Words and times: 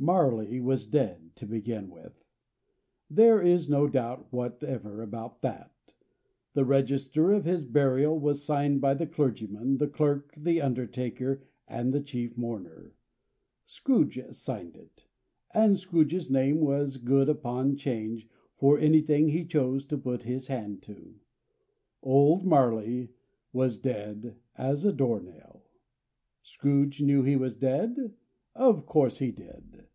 Marley 0.00 0.60
was 0.60 0.86
dead, 0.86 1.34
to 1.34 1.44
begin 1.44 1.90
with. 1.90 2.24
There 3.10 3.42
is 3.42 3.68
no 3.68 3.88
doubt 3.88 4.28
whatever 4.32 5.02
about 5.02 5.42
that. 5.42 5.72
The 6.54 6.64
register 6.64 7.32
of 7.32 7.44
his 7.44 7.64
burial 7.64 8.16
was 8.16 8.44
signed 8.44 8.80
by 8.80 8.94
the 8.94 9.08
clergyman, 9.08 9.78
the 9.78 9.88
clerk, 9.88 10.32
the 10.36 10.60
undertaker, 10.62 11.42
and 11.66 11.92
the 11.92 12.00
chief 12.00 12.38
mourner. 12.38 12.94
Scrooge 13.66 14.20
signed 14.36 14.76
it. 14.76 15.08
And 15.52 15.76
Scrooge's 15.76 16.30
name 16.30 16.60
was 16.60 16.98
good 16.98 17.28
upon 17.28 17.74
'Change, 17.76 18.28
for 18.54 18.78
anything 18.78 19.30
he 19.30 19.44
chose 19.44 19.84
to 19.86 19.98
put 19.98 20.22
his 20.22 20.46
hand 20.46 20.80
to. 20.84 21.16
Old 22.04 22.44
Marley 22.46 23.10
was 23.52 23.76
dead 23.76 24.36
as 24.56 24.84
a 24.84 24.92
door 24.92 25.18
nail. 25.20 25.64
Scrooge 26.44 27.02
knew 27.02 27.24
he 27.24 27.34
was 27.34 27.56
dead? 27.56 28.14
Of 28.54 28.86
course 28.86 29.18
he 29.18 29.32
did. 29.32 29.86